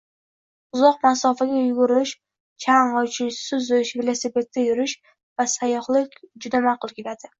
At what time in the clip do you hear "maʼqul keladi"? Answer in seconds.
6.69-7.29